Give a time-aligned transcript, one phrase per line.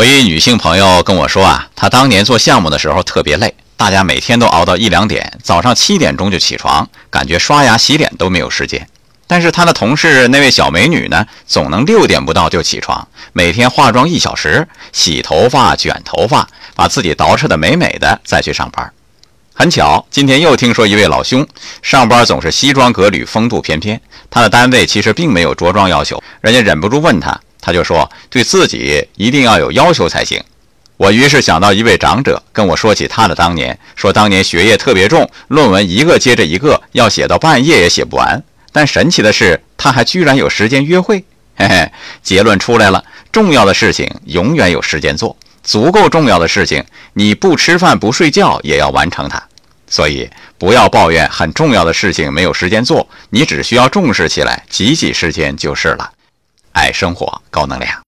[0.00, 8.88] 我一女性朋友跟我说啊，她当年做项目的时候特别累，大家每天都熬到一两点，早上七点钟就起床，感觉刷牙洗脸都没有时间。
[9.26, 18.90] 但是她的同事那位小美女呢，总能六点不到就起床，每天化妆一小时，洗头发、卷头发，把自己捯饬得美美的，再去上班。
[19.52, 21.46] 很巧，今天又听说一位老兄
[21.82, 27.38] 上班总是西装革履、风度翩翩，他的单位其实并没有着装要求，人家忍不住问他。
[27.60, 30.42] 他就说：“对自己一定要有要求才行。”
[30.96, 38.42] 我于是想到一位长者跟我说起他的当年，说当年学业特别重，论文一个接着一个，要写到半夜也写不完。
[38.70, 41.24] 但神奇的是，他还居然有时间约会。
[41.56, 41.90] 嘿嘿，
[42.22, 43.02] 结论出来了：
[43.32, 49.42] 重要的事情永远有时间做，足够重要的事情，你不吃饭不睡觉也要完成它。
[49.88, 56.12] 所以不要抱怨很重要的事情没有时间做，你只需要重视起来，挤挤时间就是了。
[56.72, 58.00] 爱生活，高能量。